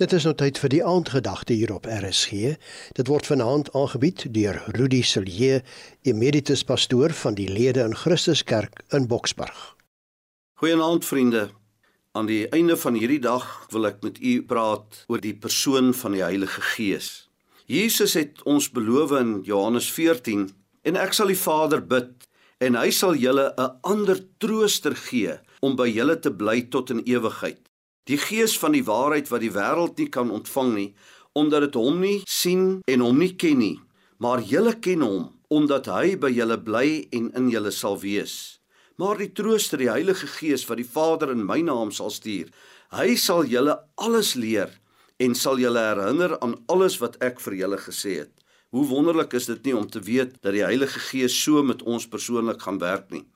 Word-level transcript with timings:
Dit 0.00 0.14
is 0.16 0.24
nou 0.24 0.32
tyd 0.32 0.56
vir 0.56 0.72
die 0.72 0.80
aandgedagte 0.80 1.52
hier 1.52 1.74
op 1.74 1.84
RSG. 1.84 2.54
Dit 2.96 3.10
word 3.12 3.26
vanaand 3.28 3.66
aangebied 3.76 4.22
deur 4.32 4.56
Rudy 4.72 5.02
Silje, 5.04 5.58
emeritus 6.08 6.62
pastoor 6.64 7.12
van 7.18 7.36
die 7.36 7.50
Lede 7.52 7.84
in 7.84 7.92
Christuskerk 7.92 8.80
in 8.96 9.10
Boksburg. 9.12 9.58
Goeienaand 10.64 11.04
vriende. 11.04 11.50
Aan 12.16 12.32
die 12.32 12.48
einde 12.48 12.78
van 12.80 12.96
hierdie 12.96 13.20
dag 13.20 13.44
wil 13.76 13.90
ek 13.92 14.00
met 14.00 14.16
u 14.24 14.40
praat 14.40 15.04
oor 15.12 15.20
die 15.20 15.36
persoon 15.36 15.92
van 15.92 16.16
die 16.16 16.24
Heilige 16.24 16.64
Gees. 16.72 17.28
Jesus 17.68 18.16
het 18.16 18.40
ons 18.48 18.72
beloof 18.72 19.12
in 19.20 19.38
Johannes 19.44 19.92
14 19.92 20.48
en 20.88 20.96
ek 20.96 21.12
sal 21.12 21.28
die 21.28 21.42
Vader 21.44 21.84
bid 21.84 22.24
en 22.64 22.80
hy 22.80 22.88
sal 22.88 23.20
julle 23.20 23.52
'n 23.52 23.76
ander 23.84 24.24
trooster 24.40 24.96
gee 24.96 25.36
om 25.60 25.76
by 25.76 25.92
julle 25.92 26.16
te 26.16 26.32
bly 26.32 26.62
tot 26.72 26.88
in 26.88 27.04
ewigheid. 27.04 27.60
Die 28.10 28.18
gees 28.18 28.56
van 28.58 28.74
die 28.74 28.82
waarheid 28.82 29.28
wat 29.30 29.42
die 29.44 29.52
wêreld 29.54 30.00
nie 30.00 30.08
kan 30.10 30.32
ontvang 30.34 30.70
nie, 30.74 30.88
omdat 31.38 31.68
dit 31.68 31.76
hom 31.78 32.00
nie 32.02 32.16
sien 32.26 32.80
en 32.90 33.04
hom 33.04 33.20
nie 33.22 33.36
ken 33.38 33.60
nie, 33.62 33.76
maar 34.18 34.42
julle 34.42 34.72
ken 34.82 35.04
hom 35.06 35.28
omdat 35.50 35.86
hy 35.90 36.16
by 36.18 36.30
julle 36.30 36.56
bly 36.62 36.86
en 37.14 37.28
in 37.38 37.48
julle 37.50 37.70
sal 37.74 37.96
wees. 38.02 38.34
Maar 39.02 39.18
die 39.18 39.30
Trooster, 39.34 39.78
die 39.82 39.90
Heilige 39.90 40.28
Gees 40.30 40.62
wat 40.68 40.78
die 40.78 40.86
Vader 40.86 41.32
in 41.34 41.42
my 41.46 41.58
naam 41.66 41.90
sal 41.94 42.10
stuur, 42.14 42.50
hy 42.94 43.14
sal 43.18 43.46
julle 43.50 43.74
alles 43.98 44.36
leer 44.38 44.74
en 45.22 45.34
sal 45.38 45.58
julle 45.62 45.82
herinner 45.82 46.36
aan 46.38 46.54
alles 46.70 46.98
wat 47.02 47.18
ek 47.22 47.42
vir 47.42 47.58
julle 47.62 47.78
gesê 47.82 48.20
het. 48.24 48.34
Hoe 48.74 48.86
wonderlik 48.90 49.34
is 49.38 49.46
dit 49.50 49.66
nie 49.66 49.74
om 49.74 49.86
te 49.90 50.02
weet 50.06 50.38
dat 50.42 50.54
die 50.54 50.66
Heilige 50.66 51.02
Gees 51.10 51.34
so 51.34 51.62
met 51.66 51.82
ons 51.82 52.06
persoonlik 52.10 52.62
gaan 52.66 52.78
werk 52.82 53.10
nie. 53.14 53.26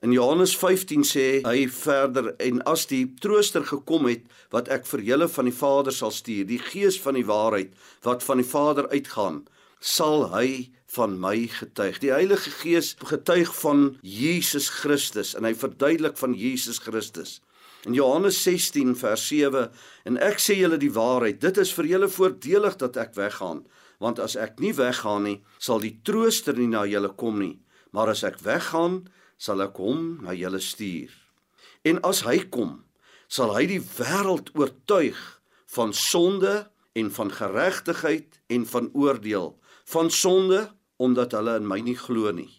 In 0.00 0.12
Johannes 0.12 0.54
15 0.56 1.02
sê 1.04 1.24
hy 1.44 1.66
verder 1.68 2.30
en 2.40 2.62
as 2.70 2.86
die 2.88 3.02
trooster 3.20 3.66
gekom 3.68 4.06
het 4.08 4.22
wat 4.54 4.70
ek 4.72 4.86
vir 4.88 5.02
julle 5.04 5.26
van 5.28 5.50
die 5.50 5.52
Vader 5.52 5.92
sal 5.92 6.14
stuur, 6.16 6.46
die 6.48 6.60
Gees 6.70 6.96
van 7.04 7.18
die 7.18 7.26
waarheid 7.28 7.74
wat 8.06 8.24
van 8.24 8.40
die 8.40 8.48
Vader 8.48 8.88
uitgaan, 8.88 9.42
sal 9.76 10.30
hy 10.32 10.70
van 10.94 11.18
my 11.20 11.34
getuig. 11.52 12.00
Die 12.00 12.14
Heilige 12.14 12.48
Gees 12.62 12.94
getuig 13.12 13.52
van 13.60 13.84
Jesus 14.00 14.70
Christus 14.80 15.34
en 15.36 15.44
hy 15.44 15.52
verduidelik 15.52 16.16
van 16.16 16.32
Jesus 16.32 16.80
Christus. 16.80 17.36
In 17.84 17.92
Johannes 17.92 18.40
16 18.40 18.96
vers 19.04 19.28
7 19.28 19.68
en 20.08 20.20
ek 20.24 20.40
sê 20.40 20.56
julle 20.62 20.80
die 20.80 20.94
waarheid, 20.96 21.44
dit 21.44 21.60
is 21.60 21.76
vir 21.76 21.92
julle 21.92 22.08
voordelig 22.08 22.80
dat 22.80 22.96
ek 23.04 23.12
weggaan, 23.20 23.66
want 24.00 24.16
as 24.16 24.40
ek 24.40 24.64
nie 24.64 24.72
weggaan 24.80 25.28
nie, 25.28 25.38
sal 25.60 25.84
die 25.84 25.98
trooster 26.08 26.56
nie 26.56 26.72
na 26.72 26.88
julle 26.88 27.12
kom 27.20 27.36
nie, 27.44 27.58
maar 27.92 28.08
as 28.16 28.24
ek 28.24 28.40
weggaan, 28.48 29.02
sal 29.40 29.64
ek 29.64 29.80
hom 29.80 30.20
na 30.24 30.36
julle 30.36 30.60
stuur. 30.60 31.12
En 31.88 32.00
as 32.04 32.22
hy 32.28 32.42
kom, 32.52 32.82
sal 33.32 33.54
hy 33.56 33.64
die 33.70 33.80
wêreld 33.96 34.52
oortuig 34.58 35.18
van 35.74 35.94
sonde 35.96 36.66
en 36.98 37.08
van 37.14 37.30
geregtigheid 37.32 38.40
en 38.52 38.66
van 38.68 38.90
oordeel. 38.92 39.54
Van 39.88 40.10
sonde 40.12 40.66
omdat 41.00 41.32
hulle 41.32 41.56
in 41.62 41.68
my 41.68 41.80
nie 41.80 41.96
glo 41.96 42.32
nie 42.36 42.50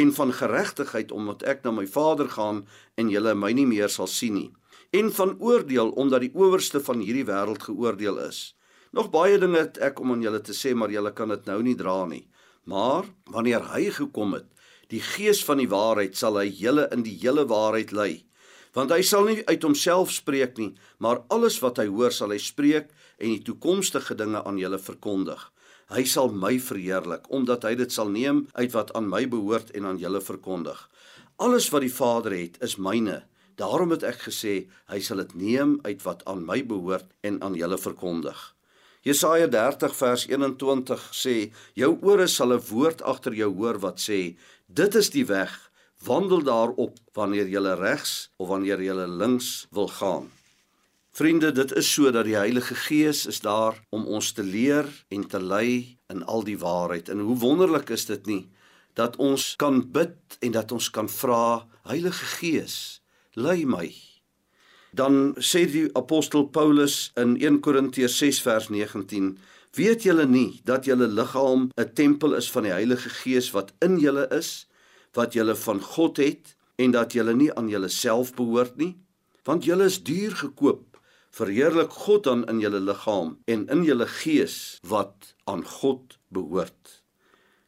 en 0.00 0.12
van 0.16 0.30
geregtigheid 0.32 1.10
omdat 1.12 1.42
ek 1.50 1.64
na 1.66 1.74
my 1.74 1.84
Vader 1.90 2.30
gaan 2.32 2.62
en 2.96 3.10
julle 3.12 3.34
my 3.36 3.50
nie 3.52 3.66
meer 3.68 3.90
sal 3.92 4.08
sien 4.08 4.38
nie 4.38 4.48
en 4.96 5.10
van 5.12 5.34
oordeel 5.38 5.90
omdat 6.00 6.24
die 6.24 6.32
owerste 6.34 6.80
van 6.82 7.02
hierdie 7.04 7.26
wêreld 7.28 7.62
geoordeel 7.62 8.18
is. 8.24 8.40
Nog 8.90 9.10
baie 9.14 9.38
dinge 9.38 9.60
het 9.60 9.78
ek 9.78 10.00
om 10.02 10.16
aan 10.16 10.24
julle 10.24 10.40
te 10.42 10.54
sê, 10.56 10.72
maar 10.74 10.90
julle 10.90 11.12
kan 11.14 11.30
dit 11.30 11.44
nou 11.46 11.60
nie 11.62 11.76
dra 11.78 12.02
nie. 12.10 12.24
Maar 12.66 13.06
wanneer 13.30 13.68
hy 13.70 13.84
gekom 13.94 14.34
het, 14.34 14.48
Die 14.90 15.02
Gees 15.04 15.44
van 15.46 15.60
die 15.62 15.70
waarheid 15.70 16.16
sal 16.18 16.34
hy 16.40 16.48
julle 16.50 16.88
in 16.90 17.04
die 17.06 17.14
hele 17.20 17.44
waarheid 17.46 17.92
lei. 17.94 18.24
Want 18.74 18.90
hy 18.90 19.02
sal 19.06 19.26
nie 19.26 19.42
uit 19.46 19.62
homself 19.62 20.10
spreek 20.14 20.58
nie, 20.58 20.72
maar 20.98 21.22
alles 21.30 21.60
wat 21.62 21.78
hy 21.78 21.86
hoor 21.90 22.14
sal 22.14 22.34
hy 22.34 22.38
spreek 22.42 22.90
en 23.18 23.30
die 23.30 23.44
toekomstige 23.46 24.16
dinge 24.18 24.42
aan 24.46 24.58
julle 24.58 24.78
verkondig. 24.82 25.42
Hy 25.90 26.04
sal 26.06 26.30
my 26.34 26.56
verheerlik 26.62 27.26
omdat 27.34 27.66
hy 27.66 27.74
dit 27.78 27.94
sal 27.94 28.10
neem 28.10 28.44
uit 28.54 28.70
wat 28.74 28.90
aan 28.98 29.08
my 29.10 29.24
behoort 29.30 29.70
en 29.78 29.86
aan 29.90 29.98
julle 29.98 30.22
verkondig. 30.22 30.78
Alles 31.38 31.70
wat 31.74 31.86
die 31.86 31.94
Vader 31.94 32.34
het, 32.34 32.58
is 32.62 32.78
myne. 32.78 33.22
Daarom 33.58 33.94
het 33.94 34.06
ek 34.06 34.26
gesê 34.26 34.54
hy 34.90 35.00
sal 35.02 35.22
dit 35.22 35.34
neem 35.38 35.78
uit 35.86 36.02
wat 36.06 36.22
aan 36.30 36.42
my 36.46 36.62
behoort 36.66 37.10
en 37.26 37.38
aan 37.46 37.58
julle 37.58 37.78
verkondig. 37.78 38.38
Jesaja 39.00 39.46
30 39.48 39.94
vers 39.96 40.26
21 40.28 41.04
sê: 41.16 41.52
Jou 41.72 41.96
ore 42.04 42.26
sal 42.28 42.52
'n 42.52 42.60
woord 42.68 43.00
agter 43.02 43.32
jou 43.32 43.50
hoor 43.56 43.78
wat 43.80 43.98
sê: 43.98 44.36
Dit 44.68 44.94
is 44.94 45.08
die 45.10 45.24
weg, 45.24 45.70
wandel 46.04 46.42
daarop 46.42 46.98
wanneer 47.14 47.48
jy 47.48 47.60
regs 47.80 48.30
of 48.36 48.48
wanneer 48.48 48.80
jy 48.80 48.92
links 48.92 49.66
wil 49.70 49.88
gaan. 49.88 50.30
Vriende, 51.12 51.52
dit 51.52 51.72
is 51.72 51.92
so 51.92 52.10
dat 52.10 52.24
die 52.24 52.36
Heilige 52.36 52.74
Gees 52.74 53.26
is 53.26 53.40
daar 53.40 53.74
om 53.90 54.06
ons 54.06 54.32
te 54.32 54.42
leer 54.42 54.86
en 55.08 55.26
te 55.26 55.40
lei 55.40 55.98
in 56.08 56.22
al 56.24 56.44
die 56.44 56.58
waarheid. 56.58 57.08
En 57.08 57.18
hoe 57.18 57.36
wonderlik 57.36 57.90
is 57.90 58.04
dit 58.04 58.26
nie 58.26 58.48
dat 58.94 59.16
ons 59.16 59.56
kan 59.56 59.90
bid 59.92 60.36
en 60.40 60.52
dat 60.52 60.72
ons 60.72 60.90
kan 60.90 61.08
vra, 61.08 61.66
Heilige 61.82 62.24
Gees, 62.36 63.00
lei 63.32 63.64
my 63.64 64.09
dan 64.92 65.34
sê 65.38 65.66
die 65.70 65.88
apostel 65.94 66.48
Paulus 66.50 67.10
in 67.14 67.36
1 67.38 67.60
Korintiërs 67.60 68.18
6 68.18 68.42
vers 68.42 68.68
19 68.68 69.38
weet 69.76 70.02
julle 70.02 70.26
nie 70.26 70.60
dat 70.66 70.84
julle 70.84 71.06
liggaam 71.06 71.70
'n 71.76 71.92
tempel 71.94 72.34
is 72.34 72.50
van 72.50 72.62
die 72.62 72.72
Heilige 72.74 73.10
Gees 73.10 73.50
wat 73.50 73.72
in 73.78 73.98
julle 73.98 74.26
is 74.30 74.66
wat 75.14 75.32
julle 75.32 75.54
van 75.54 75.80
God 75.80 76.16
het 76.16 76.56
en 76.76 76.90
dat 76.90 77.12
julle 77.12 77.34
nie 77.34 77.54
aan 77.54 77.68
julleself 77.68 78.34
behoort 78.34 78.76
nie? 78.76 78.96
Want 79.44 79.64
julle 79.64 79.84
is 79.84 80.02
duur 80.02 80.36
gekoop 80.36 80.90
verheerlik 81.30 81.90
God 81.90 82.24
dan 82.24 82.46
in 82.50 82.60
julle 82.60 82.80
liggaam 82.80 83.38
en 83.44 83.66
in 83.68 83.84
julle 83.84 84.06
gees 84.06 84.78
wat 84.82 85.34
aan 85.44 85.64
God 85.64 86.18
behoort. 86.28 87.02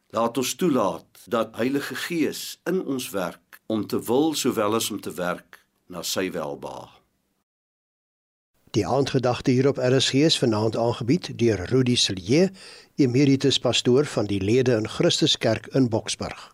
Laat 0.09 0.37
ons 0.37 0.55
toelaat 0.55 1.23
dat 1.25 1.55
Heilige 1.55 1.95
Gees 1.95 2.59
in 2.69 2.83
ons 2.85 3.09
werk 3.09 3.61
om 3.65 3.87
te 3.87 3.99
wil 4.03 4.33
sowel 4.33 4.75
as 4.75 4.91
om 4.91 4.99
te 5.01 5.13
werk 5.15 5.63
na 5.87 6.03
sy 6.03 6.29
welbehae 6.31 7.02
Die 8.73 8.87
aandgedagte 8.87 9.51
hier 9.51 9.67
op 9.67 9.77
RSG 9.77 10.13
is 10.13 10.37
vanaand 10.37 10.77
aangebied 10.77 11.27
deur 11.37 11.59
Rudi 11.69 11.95
Silje, 11.95 12.51
emeritus 12.95 13.59
pastoor 13.59 14.05
van 14.05 14.25
die 14.25 14.41
Lede 14.41 14.73
in 14.77 14.89
Christuskerk 14.89 15.67
in 15.67 15.89
Boksburg. 15.89 16.52